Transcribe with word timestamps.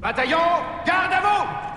Bataillon, 0.00 0.38
garde 0.86 1.12
à 1.12 1.20
vous 1.20 1.69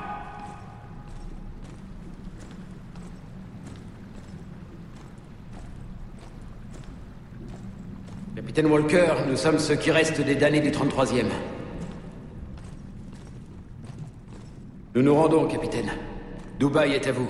Capitaine 8.35 8.65
Walker, 8.65 9.13
nous 9.27 9.37
sommes 9.37 9.59
ceux 9.59 9.75
qui 9.75 9.91
restent 9.91 10.21
des 10.21 10.33
damnés 10.33 10.59
du 10.59 10.71
33e. 10.71 11.25
Nous 14.95 15.03
nous 15.03 15.13
rendons, 15.13 15.47
capitaine. 15.47 15.91
Dubaï 16.59 16.93
est 16.93 17.05
à 17.05 17.11
vous. 17.11 17.29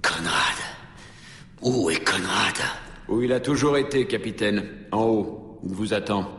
Conrad. 0.00 0.58
Où 1.62 1.90
est 1.90 2.04
Conrad? 2.04 2.56
Où 3.08 3.20
il 3.22 3.32
a 3.32 3.40
toujours 3.40 3.76
été, 3.78 4.06
capitaine. 4.06 4.64
En 4.92 5.02
haut. 5.02 5.60
Il 5.64 5.74
vous 5.74 5.92
attend. 5.92 6.37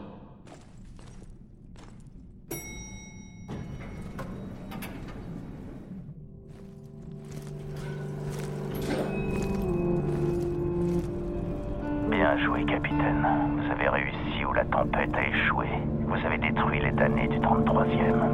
La 14.60 14.66
tempête 14.66 15.16
a 15.16 15.28
échoué. 15.28 15.68
Vous 16.06 16.26
avez 16.26 16.38
détruit 16.38 16.82
les 16.82 16.92
damnés 16.92 17.30
du 17.30 17.40
33e. 17.40 18.28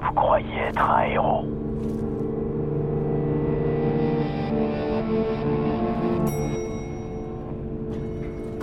Vous 0.00 0.12
croyez 0.14 0.58
être 0.68 0.90
un 0.90 1.02
héros. 1.06 1.44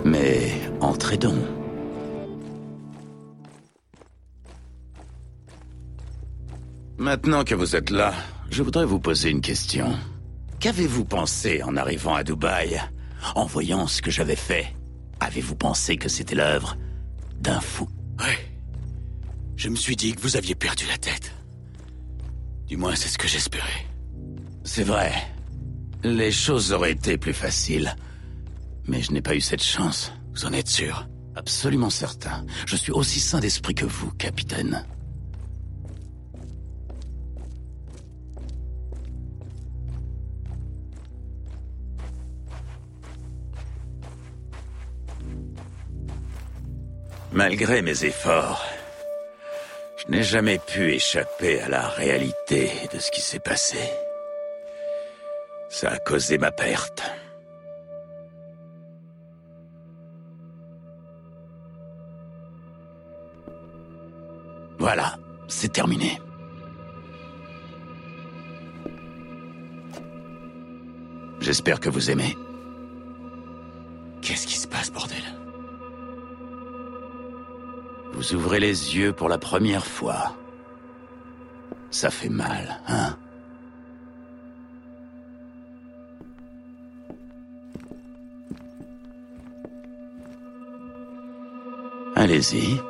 Mais 0.04 0.50
entrez 0.80 1.18
donc. 1.18 1.34
Maintenant 6.96 7.44
que 7.44 7.54
vous 7.54 7.76
êtes 7.76 7.90
là, 7.90 8.12
je 8.50 8.62
voudrais 8.62 8.86
vous 8.86 8.98
poser 8.98 9.30
une 9.30 9.42
question. 9.42 9.90
Qu'avez-vous 10.58 11.04
pensé 11.04 11.62
en 11.62 11.76
arrivant 11.76 12.14
à 12.14 12.24
Dubaï? 12.24 12.80
En 13.34 13.46
voyant 13.46 13.86
ce 13.86 14.02
que 14.02 14.10
j'avais 14.10 14.36
fait, 14.36 14.74
avez-vous 15.20 15.56
pensé 15.56 15.96
que 15.96 16.08
c'était 16.08 16.34
l'œuvre 16.34 16.76
d'un 17.40 17.60
fou? 17.60 17.88
Ouais. 18.20 18.38
Je 19.56 19.68
me 19.68 19.76
suis 19.76 19.96
dit 19.96 20.12
que 20.12 20.20
vous 20.20 20.36
aviez 20.36 20.54
perdu 20.54 20.84
la 20.86 20.98
tête. 20.98 21.32
Du 22.66 22.76
moins, 22.76 22.94
c'est 22.94 23.08
ce 23.08 23.18
que 23.18 23.28
j'espérais. 23.28 23.86
C'est 24.64 24.84
vrai. 24.84 25.12
Les 26.04 26.30
choses 26.30 26.72
auraient 26.72 26.92
été 26.92 27.18
plus 27.18 27.32
faciles. 27.32 27.96
Mais 28.86 29.02
je 29.02 29.12
n'ai 29.12 29.22
pas 29.22 29.34
eu 29.34 29.40
cette 29.40 29.62
chance. 29.62 30.12
Vous 30.34 30.44
en 30.44 30.52
êtes 30.52 30.68
sûr? 30.68 31.08
Absolument 31.34 31.90
certain. 31.90 32.44
Je 32.66 32.76
suis 32.76 32.92
aussi 32.92 33.20
sain 33.20 33.40
d'esprit 33.40 33.74
que 33.74 33.84
vous, 33.84 34.10
capitaine. 34.12 34.84
Malgré 47.38 47.82
mes 47.82 48.04
efforts, 48.04 48.66
je 49.96 50.10
n'ai 50.10 50.24
jamais 50.24 50.58
pu 50.58 50.92
échapper 50.92 51.60
à 51.60 51.68
la 51.68 51.86
réalité 51.86 52.68
de 52.92 52.98
ce 52.98 53.12
qui 53.12 53.20
s'est 53.20 53.38
passé. 53.38 53.78
Ça 55.68 55.90
a 55.90 55.98
causé 55.98 56.36
ma 56.36 56.50
perte. 56.50 57.00
Voilà, 64.80 65.16
c'est 65.46 65.72
terminé. 65.72 66.20
J'espère 71.38 71.78
que 71.78 71.88
vous 71.88 72.10
aimez. 72.10 72.36
Qu'est-ce 74.22 74.48
qui 74.48 74.56
se 74.56 74.66
passe, 74.66 74.90
bordel? 74.90 75.22
Vous 78.18 78.34
ouvrez 78.34 78.58
les 78.58 78.96
yeux 78.96 79.12
pour 79.12 79.28
la 79.28 79.38
première 79.38 79.86
fois. 79.86 80.34
Ça 81.88 82.10
fait 82.10 82.28
mal, 82.28 82.80
hein? 82.88 83.16
Allez-y. 92.16 92.80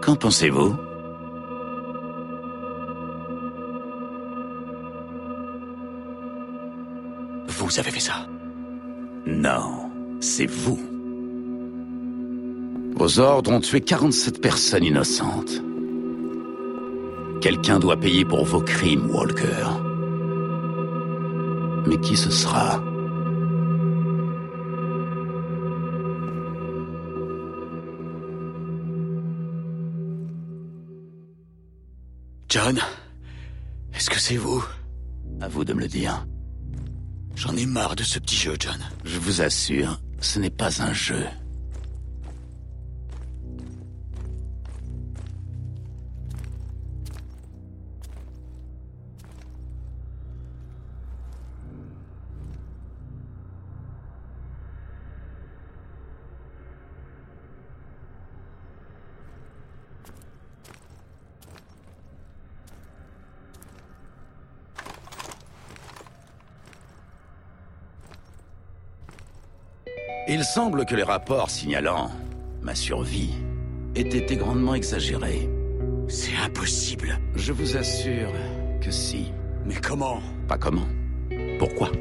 Qu'en 0.00 0.16
pensez-vous? 0.16 0.74
Vous 7.46 7.78
avez 7.78 7.90
fait 7.90 8.00
ça? 8.00 8.26
Non, 9.26 9.90
c'est 10.20 10.46
vous. 10.46 10.93
Vos 13.04 13.18
ordres 13.18 13.50
ont 13.50 13.60
tué 13.60 13.82
47 13.82 14.40
personnes 14.40 14.84
innocentes. 14.84 15.60
Quelqu'un 17.42 17.78
doit 17.78 17.98
payer 17.98 18.24
pour 18.24 18.46
vos 18.46 18.62
crimes, 18.62 19.10
Walker. 19.10 19.66
Mais 21.86 22.00
qui 22.00 22.16
ce 22.16 22.30
sera? 22.30 22.82
John 32.48 32.80
Est-ce 33.92 34.08
que 34.08 34.18
c'est 34.18 34.38
vous? 34.38 34.64
À 35.42 35.48
vous 35.48 35.66
de 35.66 35.74
me 35.74 35.80
le 35.80 35.88
dire. 35.88 36.26
J'en 37.36 37.54
ai 37.54 37.66
marre 37.66 37.96
de 37.96 38.02
ce 38.02 38.18
petit 38.18 38.36
jeu, 38.36 38.56
John. 38.58 38.80
Je 39.04 39.18
vous 39.18 39.42
assure, 39.42 40.00
ce 40.22 40.38
n'est 40.38 40.48
pas 40.48 40.80
un 40.80 40.94
jeu. 40.94 41.26
Il 70.36 70.42
semble 70.42 70.84
que 70.84 70.96
les 70.96 71.04
rapports 71.04 71.48
signalant 71.48 72.10
ma 72.60 72.74
survie 72.74 73.30
aient 73.94 74.00
été 74.00 74.34
grandement 74.34 74.74
exagérés. 74.74 75.48
C'est 76.08 76.34
impossible. 76.44 77.20
Je 77.36 77.52
vous 77.52 77.76
assure 77.76 78.32
que 78.80 78.90
si. 78.90 79.30
Mais 79.64 79.76
comment? 79.76 80.20
Pas 80.48 80.58
comment. 80.58 80.88
Pourquoi? 81.60 81.92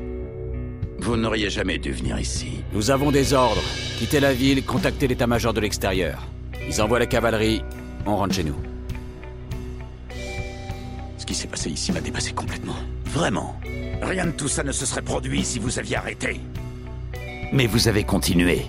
Vous 0.97 1.15
n'auriez 1.15 1.51
jamais 1.51 1.77
dû 1.77 1.91
venir 1.91 2.19
ici. 2.19 2.63
Nous 2.73 2.89
avons 2.89 3.11
des 3.11 3.33
ordres. 3.33 3.61
Quittez 3.99 4.19
la 4.19 4.33
ville, 4.33 4.65
contactez 4.65 5.07
l'état-major 5.07 5.53
de 5.53 5.59
l'extérieur. 5.59 6.27
Ils 6.67 6.81
envoient 6.81 6.97
la 6.97 7.05
cavalerie, 7.05 7.61
on 8.07 8.15
rentre 8.15 8.33
chez 8.33 8.45
nous. 8.45 8.57
Ce 11.19 11.25
qui 11.27 11.35
s'est 11.35 11.47
passé 11.47 11.69
ici 11.69 11.91
m'a 11.91 12.01
dépassé 12.01 12.33
complètement. 12.33 12.77
Vraiment. 13.05 13.55
Rien 14.01 14.25
de 14.25 14.31
tout 14.31 14.47
ça 14.47 14.63
ne 14.63 14.71
se 14.71 14.87
serait 14.87 15.03
produit 15.03 15.45
si 15.45 15.59
vous 15.59 15.77
aviez 15.77 15.97
arrêté. 15.97 16.41
Mais 17.53 17.67
vous 17.67 17.87
avez 17.87 18.03
continué. 18.03 18.65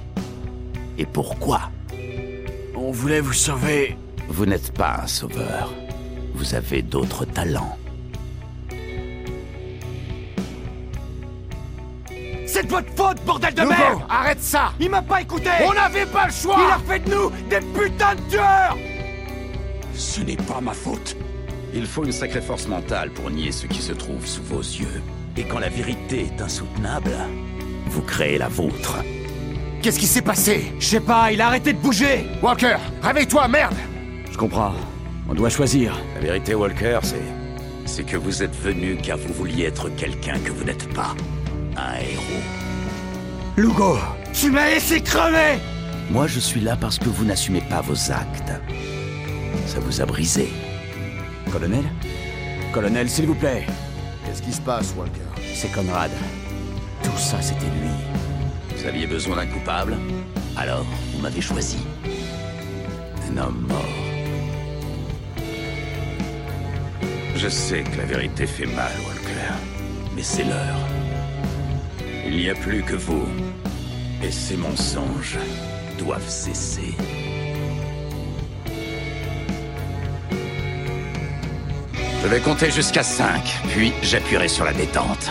Et 0.98 1.06
pourquoi? 1.06 1.70
On 2.76 2.90
voulait 2.90 3.20
vous 3.20 3.32
sauver. 3.32 3.96
Vous 4.28 4.44
n'êtes 4.44 4.72
pas 4.72 5.00
un 5.02 5.06
sauveur. 5.06 5.72
Vous 6.34 6.54
avez 6.54 6.82
d'autres 6.82 7.24
talents. 7.24 7.78
C'est 12.46 12.64
de 12.64 12.68
votre 12.70 12.90
faute, 12.94 13.24
bordel 13.24 13.54
de 13.54 13.62
Hugo, 13.62 13.70
merde 13.70 14.02
arrête 14.08 14.40
ça 14.40 14.74
Il 14.78 14.90
m'a 14.90 15.02
pas 15.02 15.22
écouté 15.22 15.50
On 15.66 15.72
n'avait 15.72 16.06
pas 16.06 16.26
le 16.26 16.32
choix 16.32 16.56
Il 16.56 16.72
a 16.72 16.78
fait 16.78 17.00
de 17.00 17.10
nous 17.12 17.30
des 17.50 17.58
putains 17.58 18.14
de 18.14 18.20
tueurs 18.30 18.76
Ce 19.94 20.20
n'est 20.20 20.36
pas 20.36 20.60
ma 20.60 20.72
faute. 20.72 21.16
Il 21.72 21.86
faut 21.86 22.04
une 22.04 22.12
sacrée 22.12 22.42
force 22.42 22.68
mentale 22.68 23.10
pour 23.10 23.30
nier 23.30 23.50
ce 23.50 23.66
qui 23.66 23.82
se 23.82 23.92
trouve 23.92 24.24
sous 24.24 24.42
vos 24.44 24.60
yeux. 24.60 25.02
Et 25.36 25.44
quand 25.44 25.58
la 25.58 25.68
vérité 25.68 26.26
est 26.32 26.40
insoutenable, 26.40 27.16
vous 27.86 28.02
créez 28.02 28.38
la 28.38 28.48
vôtre. 28.48 28.98
Qu'est-ce 29.82 29.98
qui 29.98 30.06
s'est 30.06 30.22
passé? 30.22 30.72
Je 30.78 30.86
sais 30.86 31.00
pas, 31.00 31.30
il 31.30 31.40
a 31.40 31.48
arrêté 31.48 31.72
de 31.72 31.78
bouger 31.78 32.24
Walker, 32.42 32.76
réveille-toi, 33.02 33.48
merde 33.48 33.74
Je 34.30 34.36
comprends. 34.36 34.72
On 35.28 35.34
doit 35.34 35.50
choisir. 35.50 35.94
La 36.14 36.20
vérité, 36.20 36.54
Walker, 36.54 37.00
c'est... 37.02 37.22
C'est 37.86 38.04
que 38.04 38.16
vous 38.16 38.42
êtes 38.42 38.56
venu 38.56 38.96
car 38.96 39.18
vous 39.18 39.32
vouliez 39.34 39.64
être 39.64 39.90
quelqu'un 39.90 40.38
que 40.38 40.50
vous 40.50 40.64
n'êtes 40.64 40.92
pas. 40.94 41.14
Un 41.76 41.96
héros. 41.96 42.42
Lugo, 43.56 43.98
tu 44.32 44.50
m'as 44.50 44.70
laissé 44.70 45.00
crever 45.00 45.58
Moi, 46.10 46.26
je 46.26 46.40
suis 46.40 46.60
là 46.60 46.76
parce 46.76 46.98
que 46.98 47.08
vous 47.08 47.24
n'assumez 47.24 47.60
pas 47.60 47.82
vos 47.82 48.10
actes. 48.10 48.52
Ça 49.66 49.80
vous 49.80 50.00
a 50.00 50.06
brisé. 50.06 50.48
Colonel? 51.52 51.84
Colonel, 52.72 53.08
s'il 53.08 53.26
vous 53.26 53.34
plaît. 53.34 53.66
Qu'est-ce 54.24 54.42
qui 54.42 54.52
se 54.52 54.60
passe, 54.60 54.94
Walker? 54.96 55.20
C'est 55.54 55.70
Conrad. 55.72 56.10
Tout 57.04 57.18
ça, 57.18 57.40
c'était 57.40 57.66
lui. 57.66 57.90
Vous 58.76 58.86
aviez 58.86 59.06
besoin 59.06 59.36
d'un 59.36 59.46
coupable 59.46 59.96
Alors, 60.56 60.84
vous 61.12 61.20
m'avez 61.20 61.40
choisi. 61.40 61.78
Un 63.30 63.36
homme 63.36 63.66
mort. 63.68 64.04
Je 67.36 67.48
sais 67.48 67.82
que 67.82 67.96
la 67.98 68.04
vérité 68.04 68.46
fait 68.46 68.66
mal, 68.66 68.92
Walker. 69.06 69.54
Mais 70.16 70.22
c'est 70.22 70.44
l'heure. 70.44 70.78
Il 72.26 72.36
n'y 72.36 72.48
a 72.48 72.54
plus 72.54 72.82
que 72.82 72.96
vous. 72.96 73.26
Et 74.22 74.30
ces 74.30 74.56
mensonges 74.56 75.38
doivent 75.98 76.28
cesser. 76.28 76.94
Je 82.22 82.28
vais 82.28 82.40
compter 82.40 82.70
jusqu'à 82.70 83.02
5, 83.02 83.42
puis 83.68 83.92
j'appuierai 84.02 84.48
sur 84.48 84.64
la 84.64 84.72
détente. 84.72 85.30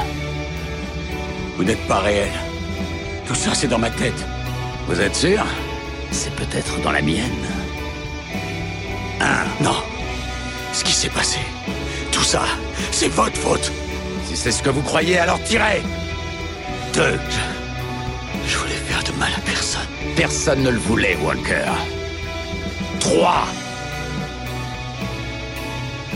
Vous 1.58 1.64
n'êtes 1.64 1.88
pas 1.88 2.00
réel. 2.00 2.32
Tout 3.28 3.36
ça, 3.36 3.54
c'est 3.54 3.68
dans 3.68 3.80
ma 3.80 3.90
tête. 3.90 4.26
Vous 4.88 5.00
êtes 5.00 5.16
sûr? 5.16 5.46
C'est 6.12 6.36
peut-être 6.36 6.80
dans 6.82 6.92
la 6.92 7.02
mienne. 7.02 7.46
Un, 9.22 9.64
non. 9.64 9.76
Ce 10.74 10.84
qui 10.84 10.94
s'est 10.94 11.10
passé, 11.10 11.40
tout 12.12 12.24
ça, 12.24 12.44
c'est 12.92 13.10
votre 13.10 13.38
faute. 13.38 13.72
Si 14.26 14.36
c'est 14.36 14.52
ce 14.52 14.64
que 14.64 14.70
vous 14.70 14.82
croyez, 14.82 15.20
alors 15.20 15.42
tirez 15.44 15.82
Deux. 16.94 17.20
Je 18.48 18.58
voulais 18.58 18.74
faire 18.74 19.04
de 19.04 19.12
mal 19.20 19.32
à 19.38 19.42
personne. 19.42 19.88
Personne 20.16 20.64
ne 20.64 20.72
le 20.72 20.80
voulait, 20.80 21.18
Walker. 21.24 21.72
Trois. 23.00 23.46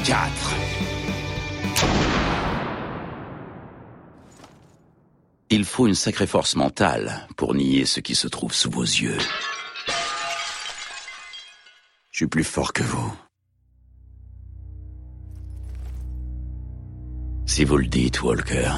Quatre. 0.03 0.53
Il 5.49 5.63
faut 5.63 5.87
une 5.87 5.95
sacrée 5.95 6.27
force 6.27 6.57
mentale 6.57 7.25
pour 7.37 7.55
nier 7.55 7.85
ce 7.85 8.01
qui 8.01 8.15
se 8.15 8.27
trouve 8.27 8.53
sous 8.53 8.69
vos 8.69 8.83
yeux. 8.83 9.17
Je 12.11 12.17
suis 12.17 12.27
plus 12.27 12.43
fort 12.43 12.73
que 12.73 12.83
vous. 12.83 13.13
Si 17.45 17.63
vous 17.63 17.77
le 17.77 17.87
dites, 17.87 18.21
Walker. 18.21 18.71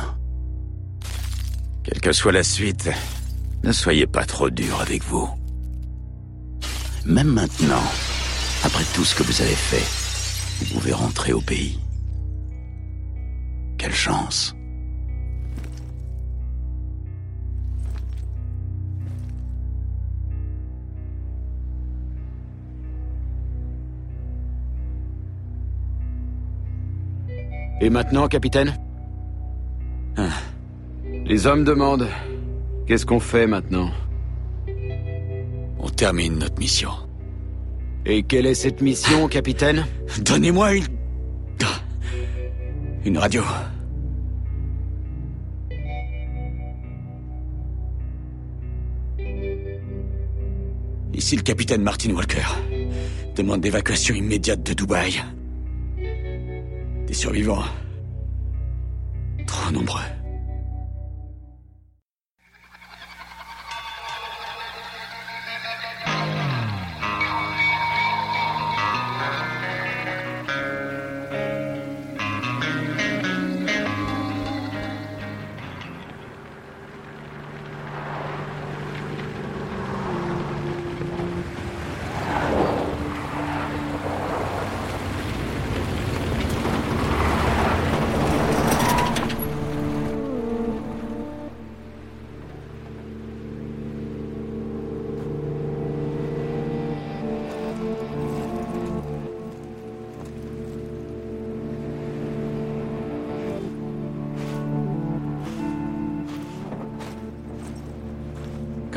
Quelle 1.83 2.01
que 2.01 2.11
soit 2.11 2.33
la 2.33 2.43
suite, 2.43 2.89
ne 3.63 3.71
soyez 3.71 4.05
pas 4.05 4.25
trop 4.25 4.51
dur 4.51 4.79
avec 4.79 5.03
vous. 5.03 5.27
Même 7.03 7.29
maintenant, 7.29 7.83
après 8.63 8.83
tout 8.93 9.05
ce 9.05 9.15
que 9.15 9.23
vous 9.23 9.41
avez 9.41 9.55
fait, 9.55 10.65
vous 10.65 10.75
pouvez 10.75 10.93
rentrer 10.93 11.33
au 11.33 11.41
pays. 11.41 11.79
Quelle 13.79 13.95
chance. 13.95 14.53
Et 27.81 27.89
maintenant, 27.89 28.27
capitaine 28.27 28.77
Ah. 30.17 30.29
Les 31.25 31.47
hommes 31.47 31.63
demandent 31.63 32.07
Qu'est-ce 32.87 33.05
qu'on 33.05 33.19
fait 33.19 33.45
maintenant 33.47 33.91
On 35.79 35.89
termine 35.89 36.39
notre 36.39 36.57
mission. 36.59 36.89
Et 38.05 38.23
quelle 38.23 38.47
est 38.47 38.55
cette 38.55 38.81
mission, 38.81 39.27
capitaine 39.27 39.85
Donnez-moi 40.21 40.75
une... 40.75 40.85
Une 43.05 43.17
radio. 43.17 43.43
Ici 51.13 51.35
le 51.35 51.41
capitaine 51.41 51.81
Martin 51.81 52.11
Walker. 52.11 52.45
Demande 53.35 53.61
d'évacuation 53.61 54.15
immédiate 54.15 54.63
de 54.63 54.73
Dubaï. 54.73 55.21
Des 57.09 57.15
survivants. 57.15 57.63
Trop 59.47 59.71
nombreux. 59.71 60.18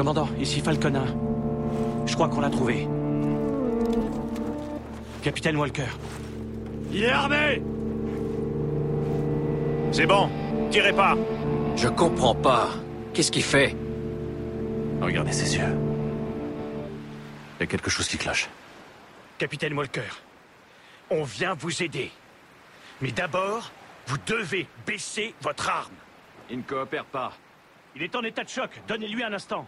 Commandant, 0.03 0.29
ici 0.41 0.61
Falconin. 0.61 1.07
Je 2.07 2.15
crois 2.15 2.29
qu'on 2.29 2.41
l'a 2.41 2.51
trouvé. 2.51 2.89
Capitaine 5.23 5.57
Walker. 5.57 5.87
Il 6.91 7.05
est 7.05 7.09
armé 7.09 7.63
C'est 9.93 10.07
bon, 10.07 10.29
tirez 10.73 10.93
pas 10.93 11.17
Je 11.77 11.87
comprends 11.87 12.35
pas. 12.35 12.71
Qu'est-ce 13.15 13.31
qu'il 13.31 13.45
fait? 13.45 13.77
Regardez 15.01 15.31
ses 15.31 15.57
yeux. 15.57 15.73
Il 17.59 17.61
y 17.61 17.63
a 17.63 17.67
quelque 17.67 17.89
chose 17.89 18.09
qui 18.09 18.19
cloche. 18.19 18.49
Capitaine 19.39 19.75
Walker, 19.75 20.11
on 21.11 21.23
vient 21.23 21.55
vous 21.55 21.81
aider. 21.81 22.11
Mais 23.01 23.13
d'abord, 23.13 23.71
vous 24.09 24.19
devez 24.27 24.67
baisser 24.85 25.33
votre 25.43 25.69
arme. 25.69 25.95
Il 26.51 26.57
ne 26.59 26.63
coopère 26.63 27.05
pas. 27.05 27.35
Il 27.95 28.03
est 28.03 28.17
en 28.17 28.23
état 28.25 28.43
de 28.43 28.49
choc. 28.49 28.71
Donnez-lui 28.89 29.23
un 29.23 29.33
instant. 29.33 29.65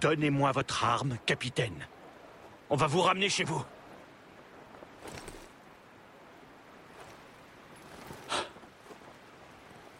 Donnez-moi 0.00 0.52
votre 0.52 0.84
arme, 0.84 1.18
capitaine. 1.26 1.86
On 2.70 2.76
va 2.76 2.86
vous 2.86 3.02
ramener 3.02 3.28
chez 3.28 3.44
vous. 3.44 3.64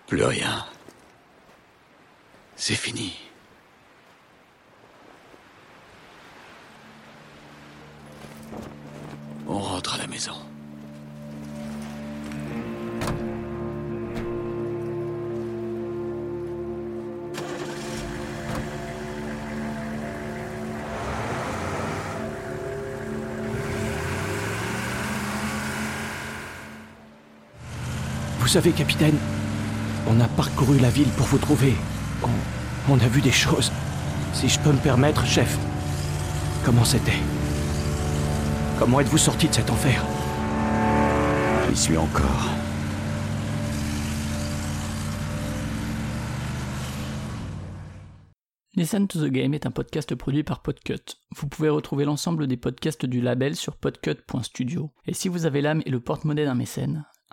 Plus 0.06 0.24
rien. 0.24 0.66
C'est 2.56 2.74
fini. 2.74 3.18
Vous 28.44 28.50
savez, 28.50 28.72
capitaine, 28.72 29.16
on 30.06 30.20
a 30.20 30.28
parcouru 30.28 30.78
la 30.78 30.90
ville 30.90 31.08
pour 31.16 31.24
vous 31.24 31.38
trouver. 31.38 31.72
On, 32.22 32.92
on 32.92 33.00
a 33.00 33.08
vu 33.08 33.22
des 33.22 33.32
choses. 33.32 33.72
Si 34.34 34.50
je 34.50 34.60
peux 34.60 34.70
me 34.70 34.76
permettre, 34.76 35.24
chef, 35.24 35.58
comment 36.62 36.84
c'était? 36.84 37.16
Comment 38.78 39.00
êtes-vous 39.00 39.16
sorti 39.16 39.48
de 39.48 39.54
cet 39.54 39.70
enfer? 39.70 40.04
J'y 41.70 41.76
suis 41.76 41.96
encore. 41.96 42.50
Listen 48.76 49.08
to 49.08 49.26
the 49.26 49.30
Game 49.30 49.54
est 49.54 49.64
un 49.64 49.70
podcast 49.70 50.14
produit 50.14 50.44
par 50.44 50.60
Podcut. 50.60 51.16
Vous 51.34 51.48
pouvez 51.48 51.70
retrouver 51.70 52.04
l'ensemble 52.04 52.46
des 52.46 52.58
podcasts 52.58 53.06
du 53.06 53.22
label 53.22 53.56
sur 53.56 53.78
podcut.studio. 53.78 54.90
Et 55.06 55.14
si 55.14 55.30
vous 55.30 55.46
avez 55.46 55.62
l'âme 55.62 55.80
et 55.86 55.90
le 55.90 56.00
porte-monnaie 56.00 56.44
d'un 56.44 56.54
mécène, 56.54 57.06